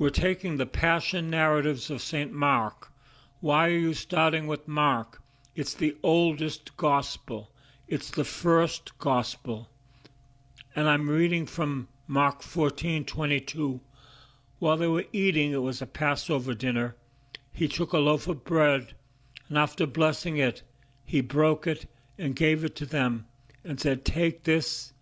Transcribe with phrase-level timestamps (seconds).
[0.00, 2.32] We're taking the Passion narratives of St.
[2.32, 2.92] Mark.
[3.40, 5.20] Why are you starting with Mark?
[5.56, 7.50] It's the oldest gospel,
[7.88, 9.68] it's the first gospel.
[10.76, 13.80] And I'm reading from Mark 14:22.
[14.60, 16.94] While they were eating, it was a Passover dinner.
[17.52, 18.94] He took a loaf of bread,
[19.48, 20.62] and after blessing it,
[21.04, 23.26] he broke it and gave it to them,
[23.64, 24.92] and said, Take this,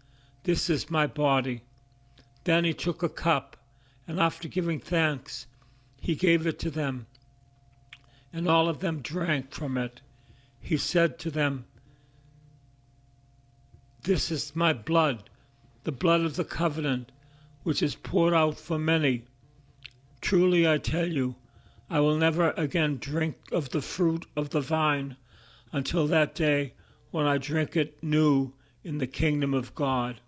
[0.44, 1.64] this is my body.
[2.44, 3.58] Then he took a cup
[4.06, 5.46] and after giving thanks,
[6.00, 7.06] he gave it to them.
[8.32, 10.00] And all of them drank from it.
[10.60, 11.66] He said to them,
[14.02, 15.30] This is my blood,
[15.84, 17.10] the blood of the covenant,
[17.62, 19.24] which is poured out for many.
[20.20, 21.36] Truly I tell you,
[21.88, 25.16] I will never again drink of the fruit of the vine
[25.72, 26.74] until that day
[27.10, 28.52] when I drink it new
[28.84, 30.20] in the kingdom of God.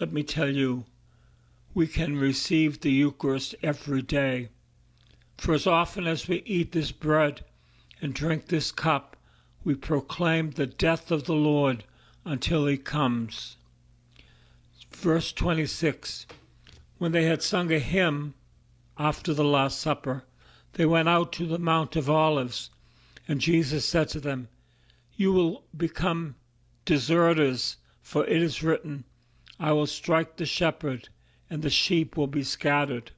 [0.00, 0.84] Let me tell you,
[1.76, 4.48] we can receive the Eucharist every day.
[5.36, 7.44] For as often as we eat this bread
[8.00, 9.14] and drink this cup,
[9.62, 11.84] we proclaim the death of the Lord
[12.24, 13.58] until he comes.
[14.90, 16.24] Verse 26
[16.96, 18.32] When they had sung a hymn
[18.96, 20.24] after the Last Supper,
[20.72, 22.70] they went out to the Mount of Olives,
[23.28, 24.48] and Jesus said to them,
[25.14, 26.36] You will become
[26.86, 29.04] deserters, for it is written,
[29.60, 31.10] I will strike the shepherd
[31.48, 33.12] and the sheep will be scattered.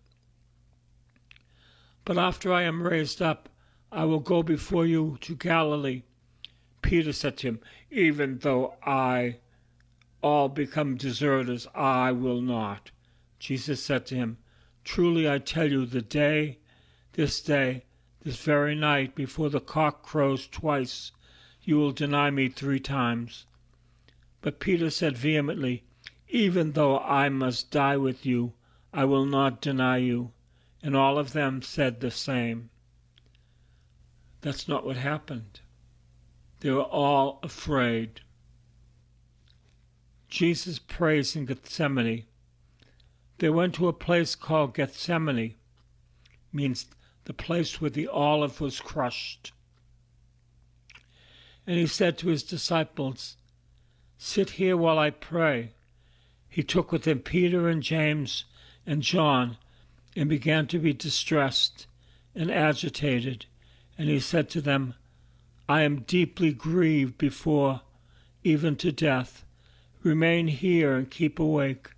[2.05, 3.49] But after I am raised up,
[3.91, 6.03] I will go before you to Galilee.
[6.83, 9.39] Peter said to him, Even though I
[10.23, 12.91] all become deserters, I will not.
[13.39, 14.39] Jesus said to him,
[14.85, 16.59] Truly I tell you, the day,
[17.13, 17.85] this day,
[18.23, 21.13] this very night, before the cock crows twice,
[21.63, 23.47] you will deny me three times.
[24.41, 25.85] But Peter said vehemently,
[26.29, 28.53] even though I must die with you,
[28.93, 30.33] I will not deny you.
[30.83, 32.71] And all of them said the same.
[34.43, 35.61] That's not what happened.
[36.61, 38.21] They were all afraid.
[40.29, 42.27] Jesus prays in Gethsemane.
[43.39, 45.55] They went to a place called Gethsemane,
[46.53, 46.87] means
[47.25, 49.53] the place where the olive was crushed.
[51.67, 53.37] And he said to his disciples,
[54.19, 55.73] Sit here while I pray
[56.59, 58.45] he took with him Peter and James
[58.85, 59.59] and John
[60.17, 61.87] and began to be distressed
[62.35, 63.47] and agitated.
[63.97, 64.95] And he said to them,
[65.69, 67.83] I am deeply grieved before
[68.43, 69.45] even to death.
[70.03, 71.91] Remain here and keep awake.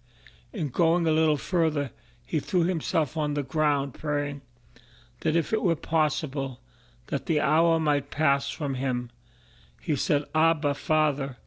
[0.53, 1.93] And going a little further,
[2.27, 4.43] he threw himself on the ground, praying
[5.21, 6.61] that if it were possible,
[7.07, 9.11] that the hour might pass from him.
[9.81, 11.39] He said, Abba, Father,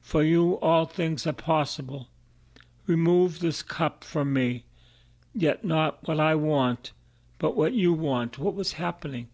[0.00, 2.06] for you all things are possible.
[2.86, 4.64] Remove this cup from me,
[5.32, 6.92] yet not what I want,
[7.38, 8.38] but what you want.
[8.38, 9.28] What was happening?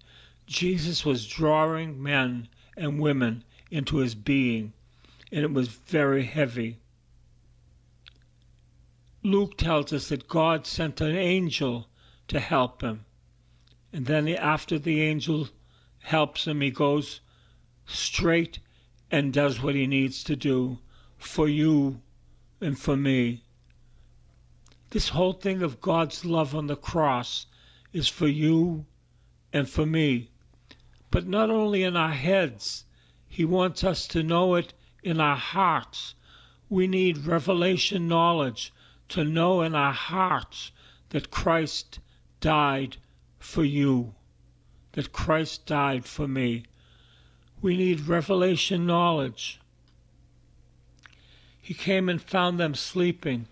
[0.47, 4.73] Jesus was drawing men and women into his being,
[5.33, 6.79] and it was very heavy.
[9.23, 11.89] Luke tells us that God sent an angel
[12.29, 13.05] to help him.
[13.93, 15.49] And then after the angel
[16.01, 17.21] helps him, he goes
[17.87, 18.59] straight
[19.11, 20.79] and does what he needs to do
[21.17, 22.01] for you
[22.61, 23.45] and for me.
[24.91, 27.47] This whole thing of God's love on the cross
[27.93, 28.87] is for you
[29.53, 30.31] and for me.
[31.11, 32.85] But not only in our heads,
[33.29, 34.73] He wants us to know it
[35.03, 36.15] in our hearts.
[36.69, 38.73] We need revelation knowledge
[39.09, 40.73] to know in our hearts
[41.11, 41.99] that Christ
[42.41, 42.97] died
[43.39, 44.15] for you,
[44.93, 46.65] that Christ died for me.
[47.61, 49.61] We need revelation knowledge.
[51.69, 53.47] He came and found them sleeping.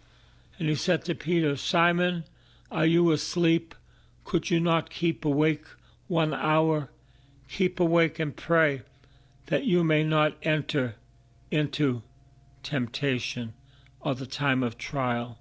[0.58, 2.24] And he said to Peter, Simon,
[2.70, 3.74] are you asleep?
[4.24, 5.66] Could you not keep awake
[6.08, 6.88] one hour?
[7.50, 8.80] Keep awake and pray
[9.48, 10.94] that you may not enter
[11.50, 12.00] into
[12.62, 13.52] temptation
[14.00, 15.36] or the time of trial.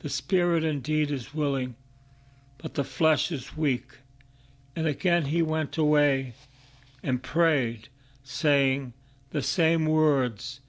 [0.00, 1.74] The spirit indeed is willing,
[2.58, 4.00] but the flesh is weak.
[4.76, 6.34] And again he went away
[7.02, 7.88] and prayed,
[8.22, 8.92] saying
[9.30, 10.60] the same words.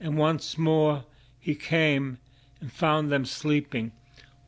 [0.00, 1.04] And once more
[1.38, 2.18] he came
[2.60, 3.92] and found them sleeping.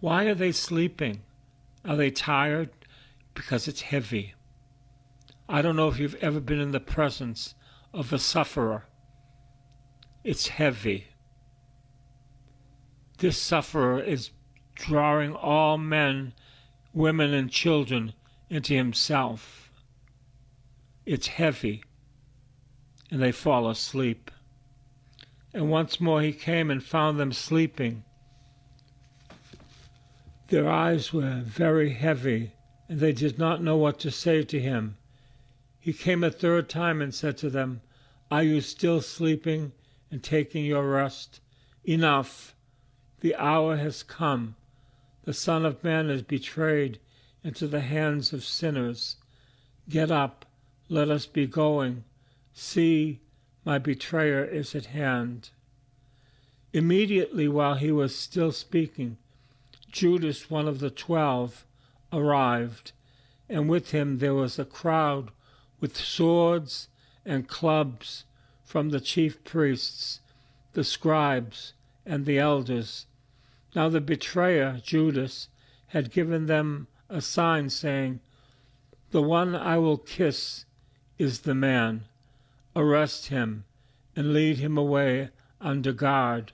[0.01, 1.23] Why are they sleeping?
[1.85, 2.71] Are they tired?
[3.37, 4.35] because it's heavy.
[5.49, 7.55] I don't know if you've ever been in the presence
[7.93, 8.87] of a sufferer.
[10.25, 11.07] It's heavy.
[13.19, 14.31] This sufferer is
[14.75, 16.33] drawing all men,
[16.93, 18.15] women, and children
[18.51, 19.71] into himself.
[21.05, 21.85] It's heavy,
[23.11, 24.31] and they fall asleep.
[25.57, 28.05] And once more he came and found them sleeping.
[30.49, 32.53] Their eyes were very heavy,
[32.91, 34.99] and they did not know what to say to him.
[35.81, 37.81] He came a third time and said to them,
[38.31, 39.73] Are you still sleeping
[40.11, 41.41] and taking your rest?
[41.85, 42.55] Enough!
[43.21, 44.57] The hour has come.
[45.25, 47.01] The Son of Man is betrayed
[47.43, 49.17] into the hands of sinners.
[49.89, 50.45] Get up,
[50.91, 52.05] let us be going.
[52.53, 53.23] See,
[53.67, 55.51] my betrayer is at hand.
[56.73, 59.19] Immediately while he was still speaking,
[59.91, 61.67] Judas, one of the twelve,
[62.13, 62.93] arrived,
[63.49, 65.33] and with him there was a crowd
[65.81, 66.87] with swords
[67.25, 68.25] and clubs
[68.65, 70.21] from the chief priests,
[70.75, 71.73] the scribes,
[72.05, 73.07] and the elders.
[73.75, 75.49] Now the betrayer, Judas,
[75.89, 78.21] had given them a sign saying,
[79.11, 80.67] The one I will kiss
[81.19, 82.05] is the man.
[82.77, 83.65] Arrest him
[84.15, 85.31] and lead him away
[85.61, 86.53] under guard.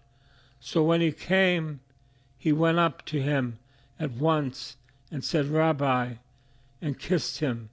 [0.61, 1.81] So when he came,
[2.39, 3.59] he went up to him
[3.99, 4.77] at once
[5.11, 6.15] and said, Rabbi,
[6.81, 7.71] and kissed him.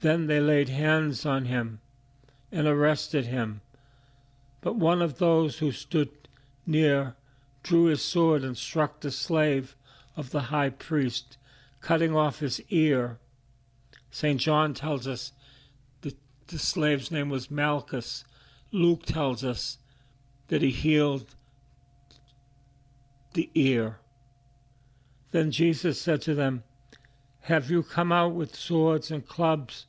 [0.00, 1.80] Then they laid hands on him
[2.50, 3.60] and arrested him.
[4.60, 6.10] But one of those who stood
[6.64, 7.16] near
[7.62, 9.76] drew his sword and struck the slave
[10.16, 11.38] of the high priest,
[11.80, 13.18] cutting off his ear.
[14.10, 14.40] St.
[14.40, 15.32] John tells us
[16.52, 18.24] the slave's name was Malchus.
[18.72, 19.78] Luke tells us
[20.48, 21.34] that he healed
[23.32, 23.96] the ear.
[25.30, 26.62] Then Jesus said to them,
[27.40, 29.86] Have you come out with swords and clubs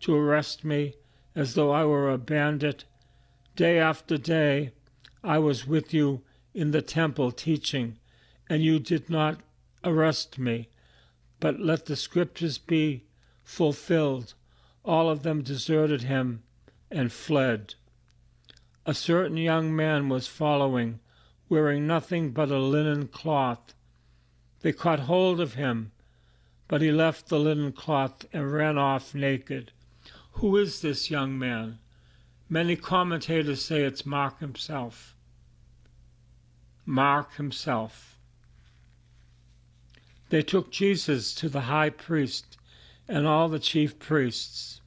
[0.00, 0.96] to arrest me
[1.34, 2.84] as though I were a bandit?
[3.56, 4.72] Day after day
[5.24, 6.20] I was with you
[6.52, 7.98] in the temple teaching,
[8.50, 9.40] and you did not
[9.82, 10.68] arrest me.
[11.40, 13.06] But let the scriptures be
[13.42, 14.34] fulfilled.
[14.84, 16.42] All of them deserted him
[16.90, 17.74] and fled.
[18.84, 20.98] A certain young man was following
[21.52, 23.74] wearing nothing but a linen cloth.
[24.62, 25.92] They caught hold of him,
[26.66, 29.70] but he left the linen cloth and ran off naked.
[30.32, 31.78] Who is this young man?
[32.48, 35.14] Many commentators say it's Mark himself.
[36.86, 38.18] Mark himself.
[40.30, 42.56] They took Jesus to the high priest
[43.12, 44.80] and all the chief priests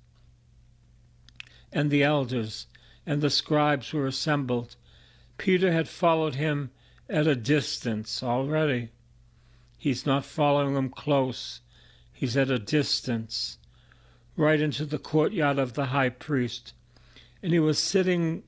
[1.71, 2.65] and the elders
[3.05, 4.75] and the scribes were assembled
[5.37, 6.71] Peter had followed him
[7.07, 8.89] at a distance already.
[9.77, 11.61] He's not following him close,
[12.11, 13.59] he's at a distance,
[14.35, 16.73] right into the courtyard of the high priest.
[17.43, 18.43] And he was sitting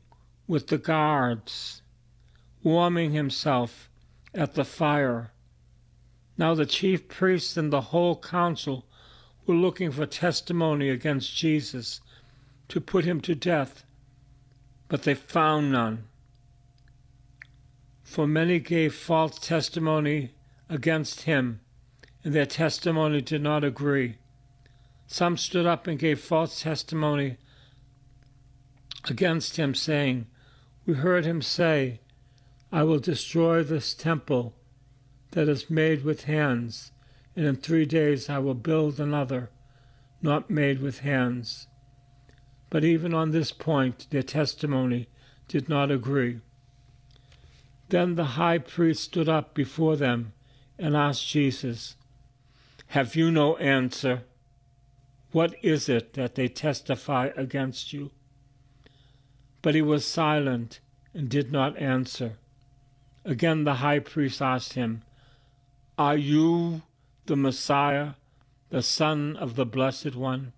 [0.47, 1.83] with the guards,
[2.63, 3.89] warming himself
[4.33, 5.33] at the fire.
[6.35, 8.86] Now the chief priests and the whole council
[9.47, 12.01] were looking for testimony against Jesus
[12.67, 13.83] to put him to death,
[14.89, 16.03] but they found none
[18.07, 20.31] for many gave false testimony
[20.69, 21.59] against him,
[22.23, 24.15] and their testimony did not agree.
[25.07, 27.35] Some stood up and gave false testimony
[29.09, 30.25] against him, saying,
[30.85, 31.99] We heard him say,
[32.71, 34.55] I will destroy this temple
[35.31, 36.93] that is made with hands,
[37.37, 39.51] and in three days I will build another,
[40.23, 41.67] not made with hands.
[42.71, 45.07] But even on this point, their testimony
[45.47, 46.39] did not agree.
[47.89, 50.33] Then the high priest stood up before them
[50.79, 51.95] and asked Jesus,
[52.87, 54.23] Have you no answer?
[55.31, 58.09] What is it that they testify against you?
[59.61, 60.79] But he was silent
[61.13, 62.37] and did not answer.
[63.23, 65.03] Again the high priest asked him,
[65.99, 66.81] Are you
[67.27, 68.13] the Messiah,
[68.69, 70.53] the Son of the Blessed One?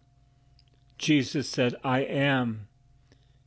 [0.99, 2.67] Jesus said, I am.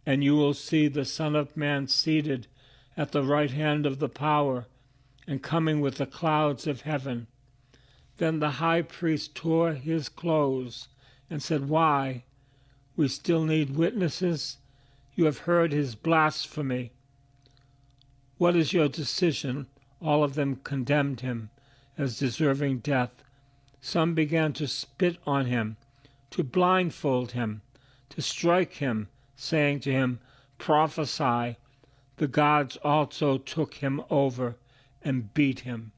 [0.04, 2.48] And you will see the Son of Man seated
[2.96, 4.66] at the right hand of the power
[5.24, 7.28] and coming with the clouds of heaven.
[8.18, 10.88] Then the high priest tore his clothes
[11.30, 12.24] and said, Why?
[12.96, 14.58] We still need witnesses?
[15.14, 16.90] You have heard his blasphemy.
[18.38, 19.68] What is your decision?
[20.00, 21.50] All of them condemned him
[21.98, 23.24] as deserving death.
[23.80, 25.76] Some began to spit on him,
[26.30, 27.62] to blindfold him,
[28.10, 30.20] to strike him, saying to him,
[30.58, 31.56] Prophesy
[32.16, 34.56] the gods also took him over
[35.02, 35.92] and beat him.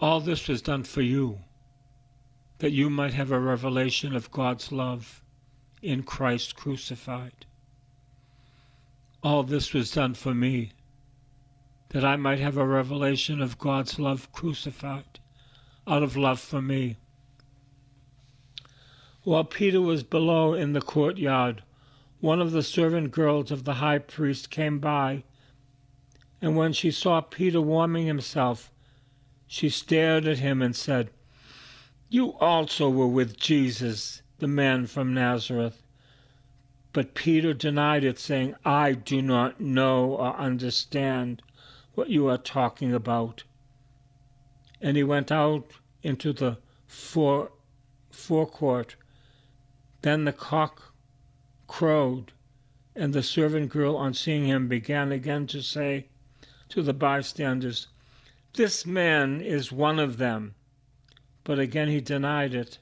[0.00, 1.40] All this was done for you.
[2.58, 5.22] that you might have a revelation of God's love
[5.82, 7.44] in Christ crucified.
[9.22, 10.70] All this was done for me,
[11.92, 15.20] that I might have a revelation of God's love crucified,
[15.86, 16.96] out of love for me.
[19.24, 21.62] While Peter was below in the courtyard,
[22.20, 25.22] one of the servant girls of the high priest came by,
[26.40, 28.72] and when she saw Peter warming himself,
[29.46, 31.10] she stared at him and said,
[32.08, 35.82] You also were with Jesus, the man from Nazareth.
[36.94, 41.42] But Peter denied it, saying, I do not know or understand
[41.94, 43.44] what you are talking about.
[44.80, 45.72] And he went out
[46.02, 47.52] into the fore,
[48.10, 48.96] forecourt.
[50.02, 50.94] Then the cock
[51.66, 52.32] crowed,
[52.94, 56.08] and the servant girl, on seeing him, began again to say
[56.68, 57.88] to the bystanders,
[58.54, 60.54] this man is one of them.
[61.42, 62.78] But again he denied it.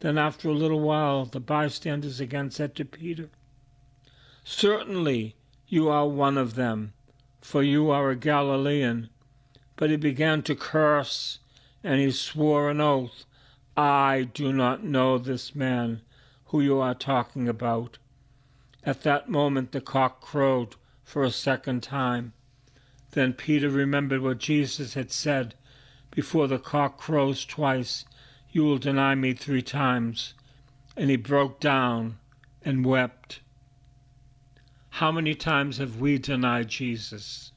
[0.00, 3.28] Then after a little while the bystanders again said to Peter,
[4.42, 5.36] Certainly
[5.68, 6.94] you are one of them,
[7.46, 9.08] for you are a Galilean.
[9.76, 11.38] But he began to curse,
[11.84, 13.24] and he swore an oath,
[13.76, 16.00] I do not know this man
[16.46, 17.98] who you are talking about.
[18.82, 20.74] At that moment the cock crowed
[21.04, 22.32] for a second time.
[23.12, 25.54] Then Peter remembered what Jesus had said
[26.10, 28.04] Before the cock crows twice,
[28.50, 30.34] you will deny me three times.
[30.96, 32.18] And he broke down
[32.64, 33.38] and wept.
[34.96, 37.52] How many times have we denied Jesus?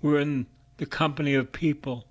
[0.00, 2.06] We're in the company of people,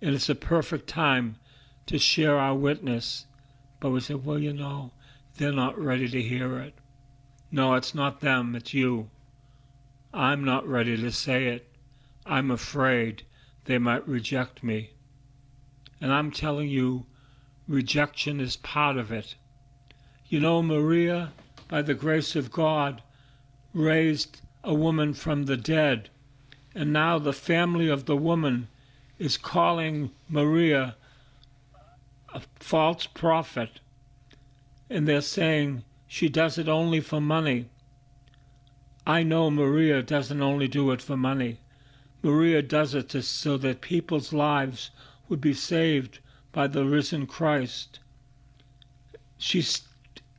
[0.00, 1.36] and it's a perfect time
[1.84, 3.26] to share our witness.
[3.80, 4.92] But we say, well, you know,
[5.36, 6.72] they're not ready to hear it.
[7.50, 9.10] No, it's not them, it's you.
[10.14, 11.70] I'm not ready to say it.
[12.24, 13.24] I'm afraid
[13.66, 14.92] they might reject me.
[16.00, 17.04] And I'm telling you,
[17.66, 19.34] rejection is part of it.
[20.28, 21.34] You know, Maria,
[21.68, 23.02] by the grace of God,
[23.72, 26.10] raised a woman from the dead,
[26.74, 28.68] and now the family of the woman
[29.18, 30.96] is calling Maria
[32.34, 33.80] a false prophet,
[34.90, 37.68] and they're saying she does it only for money.
[39.06, 41.60] I know Maria doesn't only do it for money.
[42.22, 44.90] Maria does it so that people's lives
[45.28, 46.18] would be saved
[46.52, 48.00] by the risen Christ.
[49.38, 49.87] She's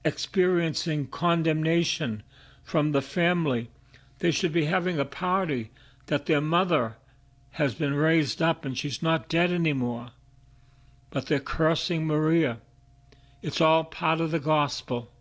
[0.05, 2.23] experiencing condemnation
[2.63, 3.69] from the family.
[4.19, 5.71] They should be having a party
[6.07, 6.97] that their mother
[7.51, 10.11] has been raised up and she's not dead anymore.
[11.09, 12.59] But they're cursing Maria.
[13.41, 15.11] It's all part of the gospel.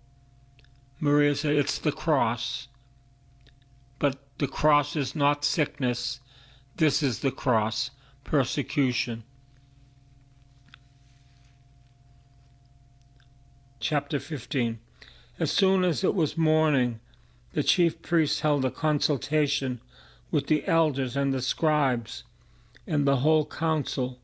[1.00, 2.68] Maria said, It's the cross.
[3.98, 6.20] But the cross is not sickness.
[6.76, 7.90] This is the cross,
[8.24, 9.24] persecution.
[13.80, 14.80] Chapter 15
[15.38, 16.98] As soon as it was morning,
[17.52, 19.80] the chief priests held a consultation
[20.32, 22.24] with the elders and the scribes
[22.88, 24.18] and the whole council.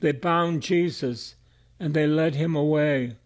[0.00, 1.34] They bound Jesus
[1.78, 3.16] and they led him away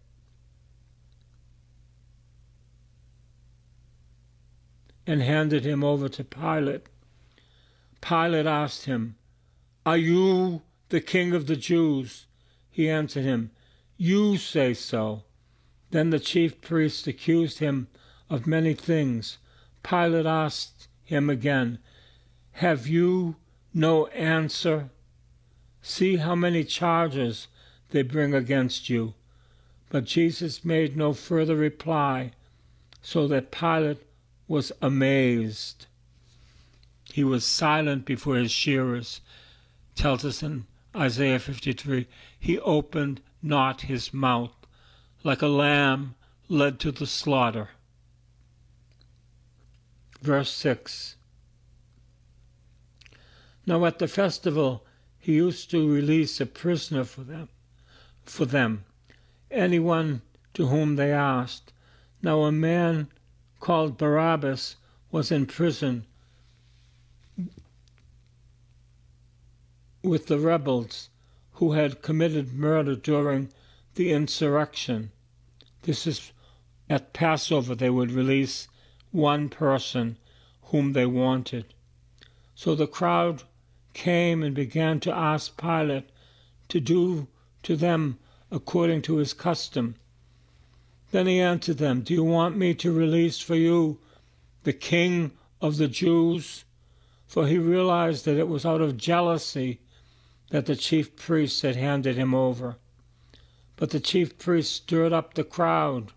[5.07, 6.87] and handed him over to Pilate.
[8.01, 9.15] Pilate asked him,
[9.85, 12.25] Are you the king of the Jews?
[12.69, 13.51] He answered him,
[13.97, 15.23] You say so.
[15.93, 17.87] Then the chief priests accused him
[18.27, 19.37] of many things.
[19.83, 21.77] Pilate asked him again,
[22.53, 23.35] Have you
[23.75, 24.89] no answer?
[25.83, 27.47] See how many charges
[27.91, 29.13] they bring against you.
[29.91, 32.31] But Jesus made no further reply,
[33.03, 34.01] so that Pilate
[34.47, 35.85] was amazed.
[37.03, 39.21] He was silent before his shearers,
[39.93, 42.07] tells us in Isaiah 53.
[42.39, 44.55] He opened not his mouth,
[45.23, 46.15] like a lamb
[46.49, 47.69] led to the slaughter.
[50.21, 51.15] Verse 6
[53.65, 54.85] Now at the festival
[55.19, 57.49] he used to release a prisoner for them,
[58.23, 58.83] for them,
[59.49, 60.21] anyone
[60.53, 61.71] to whom they asked.
[62.21, 63.07] Now a man
[63.59, 64.75] called Barabbas
[65.11, 66.05] was in prison
[70.01, 71.09] with the rebels
[71.53, 73.49] who had committed murder during
[73.95, 75.11] the insurrection.
[75.83, 76.31] This is
[76.89, 78.67] at Passover, they would release
[79.11, 80.17] one person
[80.63, 81.73] whom they wanted.
[82.55, 83.43] So the crowd
[83.93, 86.09] came and began to ask Pilate
[86.69, 87.27] to do
[87.63, 88.17] to them
[88.51, 89.95] according to his custom.
[91.11, 93.99] Then he answered them, Do you want me to release for you
[94.63, 95.31] the king
[95.61, 96.65] of the Jews?
[97.27, 99.79] For he realized that it was out of jealousy
[100.49, 102.77] that the chief priests had handed him over.
[103.75, 106.11] But the chief priests stirred up the crowd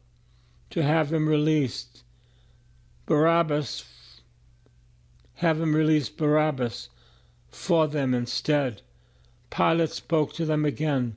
[0.71, 2.03] to have him released.
[3.07, 3.85] Barabbas,
[5.37, 6.89] have him release Barabbas
[7.51, 8.83] for them instead.
[9.51, 11.17] Pilate spoke to them again.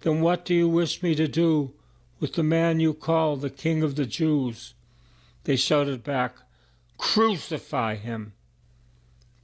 [0.00, 1.72] Then what do you wish me to do
[2.20, 4.74] with the man you call the King of the Jews?
[5.44, 6.36] They shouted back,
[6.98, 8.32] Crucify him.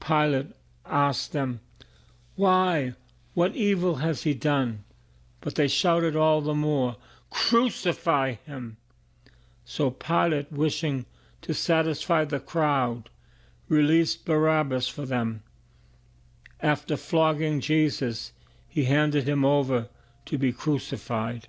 [0.01, 0.53] Pilate
[0.87, 1.61] asked them,
[2.37, 2.95] Why?
[3.35, 4.85] What evil has he done?
[5.41, 6.97] But they shouted all the more,
[7.31, 8.77] Crucify him!
[9.65, 11.07] So Pilate, wishing
[11.43, 13.09] to satisfy the crowd,
[13.69, 15.43] released Barabbas for them.
[16.61, 18.33] After flogging Jesus,
[18.69, 19.89] he handed him over
[20.27, 21.49] to be crucified.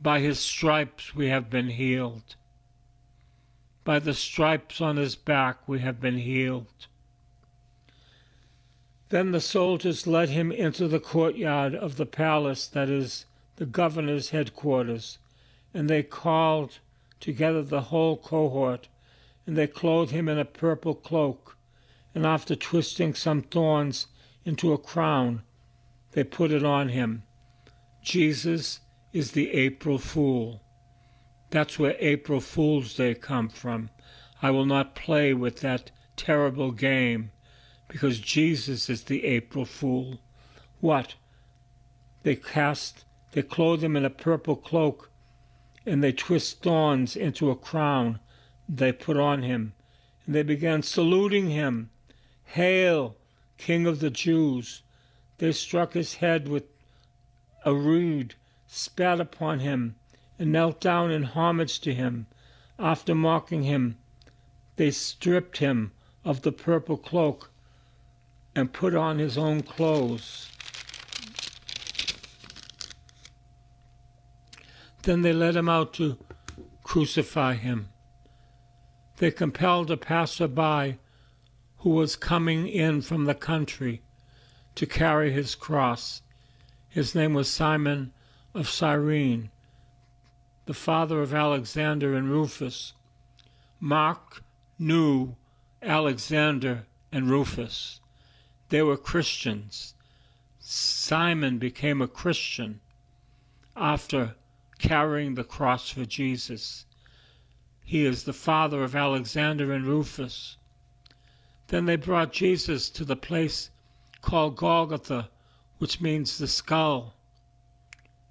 [0.00, 2.36] By his stripes we have been healed.
[3.84, 6.87] By the stripes on his back we have been healed.
[9.10, 13.24] Then the soldiers led him into the courtyard of the palace that is
[13.56, 15.18] the governor's headquarters,
[15.72, 16.78] and they called
[17.18, 18.88] together the whole cohort,
[19.46, 21.56] and they clothed him in a purple cloak,
[22.14, 24.08] and after twisting some thorns
[24.44, 25.42] into a crown,
[26.12, 27.22] they put it on him.
[28.02, 28.80] Jesus
[29.14, 30.62] is the April Fool.
[31.50, 33.88] That's where April Fool's Day come from.
[34.42, 37.30] I will not play with that terrible game
[37.88, 40.20] because Jesus is the April Fool.
[40.80, 41.14] What?
[42.22, 45.10] They cast, they clothe him in a purple cloak,
[45.86, 48.20] and they twist thorns into a crown
[48.68, 49.72] they put on him,
[50.26, 51.88] and they began saluting him.
[52.44, 53.16] Hail,
[53.56, 54.82] King of the Jews!
[55.38, 56.64] They struck his head with
[57.64, 58.34] a reed,
[58.66, 59.96] spat upon him,
[60.38, 62.26] and knelt down in homage to him.
[62.78, 63.96] After mocking him,
[64.76, 65.92] they stripped him
[66.24, 67.50] of the purple cloak
[68.54, 70.48] and put on his own clothes.
[75.02, 76.18] Then they led him out to
[76.82, 77.88] crucify him.
[79.18, 80.98] They compelled a passerby
[81.78, 84.02] who was coming in from the country
[84.74, 86.22] to carry his cross.
[86.88, 88.12] His name was Simon
[88.54, 89.50] of Cyrene,
[90.66, 92.94] the father of Alexander and Rufus.
[93.80, 94.42] Mark
[94.78, 95.36] knew
[95.82, 98.00] Alexander and Rufus.
[98.68, 99.94] They were Christians.
[100.60, 102.80] Simon became a Christian
[103.76, 104.34] after
[104.78, 106.84] carrying the cross for Jesus.
[107.84, 110.56] He is the father of Alexander and Rufus.
[111.68, 113.70] Then they brought Jesus to the place
[114.20, 115.30] called Golgotha,
[115.78, 117.14] which means the skull.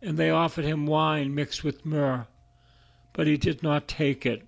[0.01, 2.27] And they offered him wine mixed with myrrh,
[3.13, 4.47] but he did not take it.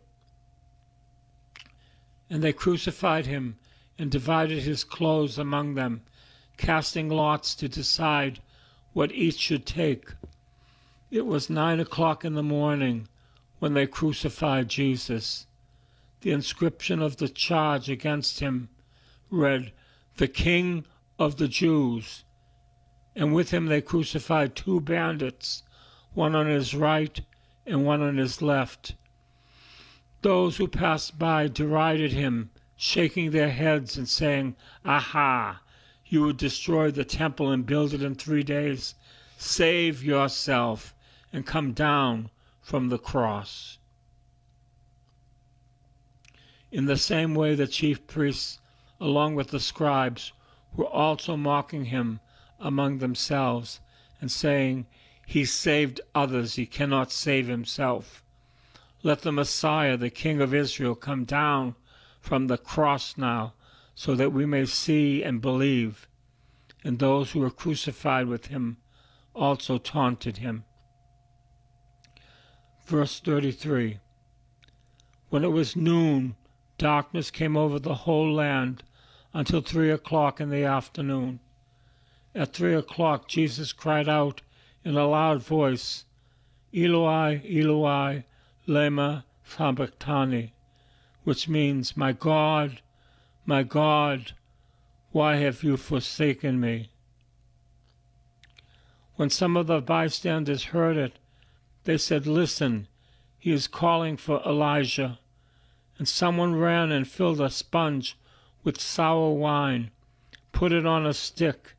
[2.30, 3.58] And they crucified him
[4.00, 6.02] and divided his clothes among them,
[6.56, 8.40] casting lots to decide
[8.94, 10.14] what each should take.
[11.12, 13.10] It was nine o'clock in the morning
[13.60, 15.48] when they crucified Jesus.
[16.22, 18.70] The inscription of the charge against him
[19.30, 19.74] read,
[20.16, 20.86] The King
[21.20, 22.24] of the Jews.
[23.16, 25.64] And with him they crucified two bandits,
[26.14, 27.20] one on his right
[27.66, 28.96] and one on his left.
[30.22, 32.52] Those who passed by derided him
[32.82, 35.62] shaking their heads and saying, Aha!
[36.06, 38.96] You would destroy the temple and build it in three days.
[39.38, 40.96] Save yourself
[41.34, 42.30] and come down
[42.62, 43.80] from the cross.
[46.72, 48.62] In the same way, the chief priests,
[49.02, 50.32] along with the scribes,
[50.74, 52.22] were also mocking him
[52.62, 53.82] among themselves
[54.22, 54.88] and saying,
[55.26, 58.24] He saved others, he cannot save himself.
[59.04, 61.76] Let the Messiah, the King of Israel, come down
[62.20, 63.54] from the cross now,
[63.96, 66.08] so that we may see and believe.
[66.84, 68.78] And those who were crucified with him
[69.34, 70.64] also taunted him.
[72.86, 74.00] Verse 33
[75.30, 76.36] When it was noon,
[76.78, 78.84] darkness came over the whole land
[79.34, 81.40] until three o'clock in the afternoon.
[82.34, 84.42] At three o'clock, Jesus cried out
[84.84, 86.06] in a loud voice,
[86.74, 88.24] Eloi, Eloi,
[88.68, 90.54] lema sabachthani,
[91.30, 92.82] which means, My God,
[93.46, 94.32] my God,
[95.12, 96.90] why have you forsaken me?
[99.16, 101.20] When some of the bystanders heard it,
[101.84, 102.88] they said, Listen,
[103.38, 105.20] he is calling for Elijah.
[106.00, 108.18] And someone ran and filled a sponge
[108.64, 109.92] with sour wine,
[110.52, 111.76] put it on a stick,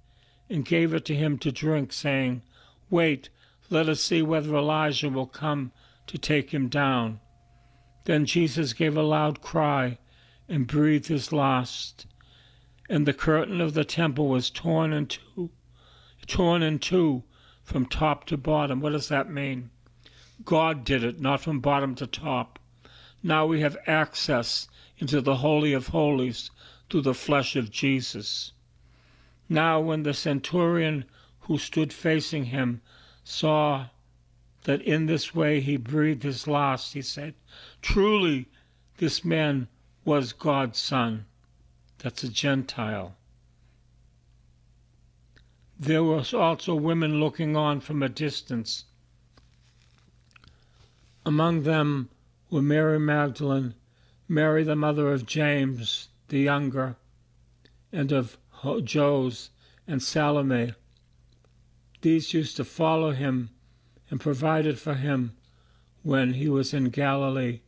[0.48, 2.42] and gave it to him to drink, saying,
[2.88, 3.30] Wait,
[3.68, 5.72] let us see whether Elijah will come
[6.06, 7.18] to take him down.
[8.04, 9.98] Then Jesus gave a loud cry
[10.48, 12.06] and breathed his last.
[12.90, 15.48] and the curtain of the temple was torn in two,
[16.26, 17.22] torn in two
[17.62, 18.80] from top to bottom.
[18.80, 19.70] What does that mean?
[20.44, 22.58] God did it, not from bottom to top.
[23.22, 24.66] Now we have access
[24.98, 26.50] into the Holy of Holies
[26.90, 28.52] through the flesh of Jesus.
[29.48, 31.04] Now, when the centurion
[31.40, 32.80] who stood facing him
[33.22, 33.86] saw
[34.64, 37.34] that in this way he breathed his last, he said,
[37.82, 38.46] Truly,
[38.98, 39.68] this man
[40.04, 41.26] was God's son.
[41.98, 43.16] That's a Gentile.
[45.78, 48.84] There were also women looking on from a distance.
[51.24, 52.10] Among them
[52.50, 53.74] were Mary Magdalene,
[54.28, 56.96] Mary the mother of James the younger,
[57.92, 59.48] and of Jose
[59.86, 60.74] and Salome.
[62.02, 63.50] These used to follow him
[64.10, 65.32] and provided for him
[66.02, 67.60] when he was in Galilee,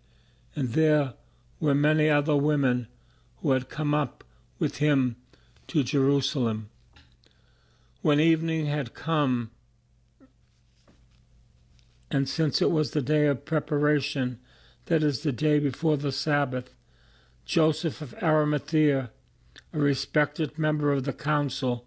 [0.54, 1.14] and there
[1.60, 2.88] were many other women
[3.40, 4.24] who had come up
[4.58, 5.16] with him
[5.68, 6.68] to Jerusalem.
[8.02, 9.50] When evening had come,
[12.10, 14.38] and since it was the day of preparation,
[14.86, 16.74] that is, the day before the Sabbath,
[17.44, 19.10] Joseph of Arimathea,
[19.72, 21.86] a respected member of the council,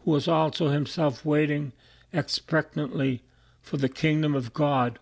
[0.00, 1.72] who was also himself waiting
[2.12, 3.22] expectantly
[3.60, 4.98] for the kingdom of God,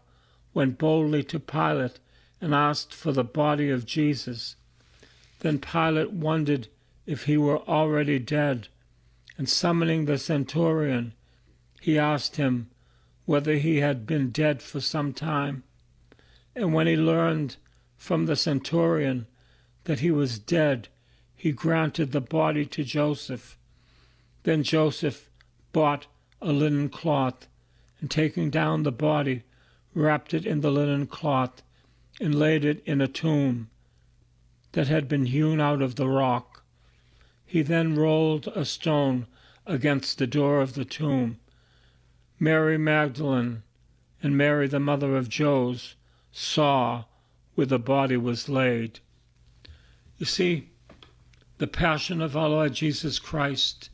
[0.55, 2.01] went boldly to Pilate
[2.41, 4.57] and asked for the body of Jesus.
[5.41, 6.69] Then Pilate wondered
[7.07, 8.69] if he were already dead,
[9.39, 11.13] and summoning the centurion,
[11.81, 12.69] he asked him,
[13.27, 15.63] whether he had been dead for some time.
[16.55, 17.57] And when he learned
[17.97, 19.27] from the centurion
[19.85, 20.89] that he was dead,
[21.35, 23.59] he granted the body to Joseph.
[24.45, 25.29] Then Joseph
[25.73, 26.07] bought
[26.41, 27.47] a linen cloth,
[28.01, 29.43] and taking down the body,
[29.95, 31.63] wrapped it in the linen cloth,
[32.21, 33.69] and laid it in a tomb
[34.73, 36.63] that had been hewn out of the rock.
[37.45, 39.27] He then rolled a stone
[39.67, 41.39] against the door of the tomb
[42.39, 43.63] Mary Magdalene
[44.23, 45.95] and Mary, the mother of Jose,
[46.33, 47.05] saw
[47.55, 49.01] where the body was laid.
[50.19, 50.69] You see,
[51.59, 53.89] the passion of our Lord Jesus Christ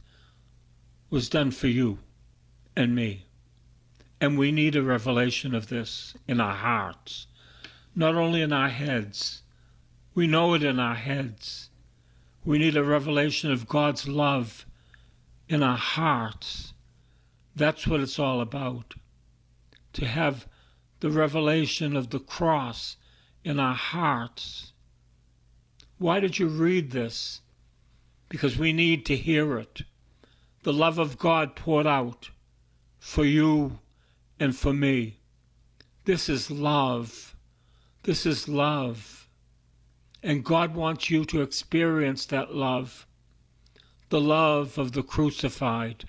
[1.10, 1.98] was done for you
[2.74, 3.26] and me.
[4.20, 7.26] And we need a revelation of this in our hearts,
[7.94, 9.42] not only in our heads.
[10.14, 11.70] We know it in our heads.
[12.44, 14.66] We need a revelation of God's love
[15.48, 16.72] in our hearts
[17.54, 18.94] that's what it's all about.
[19.94, 20.46] To have
[21.00, 22.96] the revelation of the cross
[23.44, 24.72] in our hearts.
[25.98, 27.40] Why did you read this?
[28.28, 29.82] Because we need to hear it.
[30.62, 32.30] The love of God poured out
[32.98, 33.80] for you
[34.40, 35.18] and for me.
[36.04, 37.36] This is love.
[38.04, 39.28] This is love.
[40.22, 43.06] And God wants you to experience that love,
[44.08, 46.04] the love of the crucified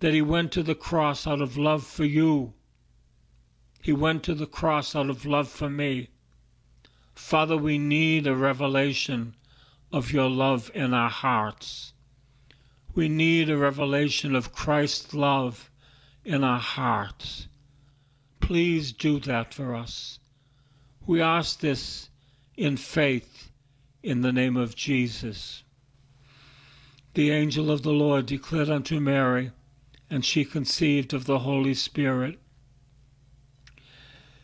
[0.00, 2.54] that he went to the cross out of love for you.
[3.82, 6.10] He went to the cross out of love for me.
[7.14, 9.34] Father, we need a revelation
[9.90, 11.94] of your love in our hearts.
[12.94, 15.70] We need a revelation of Christ's love
[16.24, 17.48] in our hearts.
[18.40, 20.18] Please do that for us.
[21.08, 22.10] We ask this
[22.54, 23.50] in faith
[24.02, 25.62] in the name of Jesus.
[27.14, 29.52] The angel of the Lord declared unto Mary,
[30.10, 32.38] and she conceived of the Holy Spirit.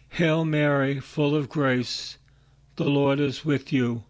[0.09, 2.16] Hail Mary, full of grace,
[2.77, 4.05] the Lord is with you.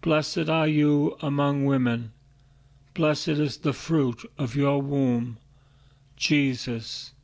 [0.00, 2.12] Blessed are you among women.
[2.94, 5.38] Blessed is the fruit of your womb,
[6.16, 7.14] Jesus.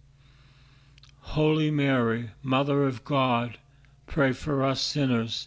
[1.20, 3.59] Holy Mary, Mother of God,
[4.10, 5.46] pray for us sinners,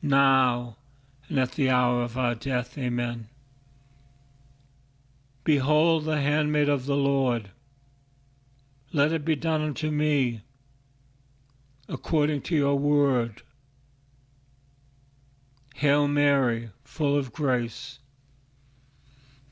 [0.00, 0.74] now
[1.28, 2.78] and at the hour of our death.
[2.78, 3.28] Amen.
[5.44, 7.50] Behold the handmaid of the Lord.
[8.94, 10.40] Let it be done unto me
[11.86, 13.42] according to your word.
[15.74, 17.98] Hail Mary, full of grace.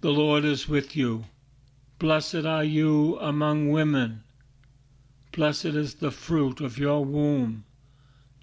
[0.00, 1.26] The Lord is with you.
[1.98, 4.24] Blessed are you among women.
[5.32, 7.66] Blessed is the fruit of your womb,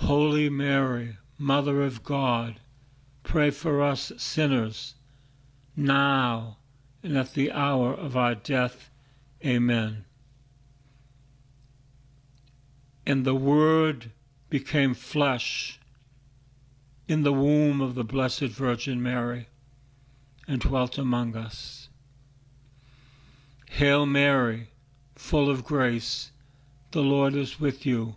[0.00, 2.60] Holy Mary, Mother of God,
[3.22, 4.94] pray for us sinners,
[5.74, 6.58] now
[7.02, 8.90] and at the hour of our death.
[9.44, 10.04] Amen.
[13.06, 14.10] And the Word
[14.50, 15.80] became flesh
[17.08, 19.48] in the womb of the Blessed Virgin Mary
[20.46, 21.88] and dwelt among us.
[23.70, 24.68] Hail Mary,
[25.14, 26.32] full of grace,
[26.92, 28.16] the Lord is with you.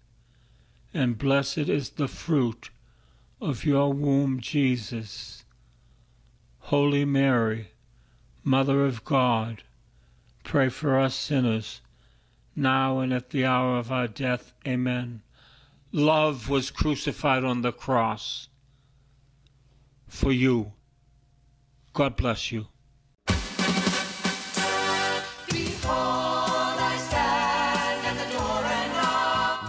[0.93, 2.69] and blessed is the fruit
[3.39, 5.43] of your womb, Jesus.
[6.59, 7.71] Holy Mary,
[8.43, 9.63] Mother of God,
[10.43, 11.81] pray for us sinners,
[12.55, 14.53] now and at the hour of our death.
[14.67, 15.21] Amen.
[15.91, 18.47] Love was crucified on the cross
[20.07, 20.73] for you.
[21.93, 22.67] God bless you.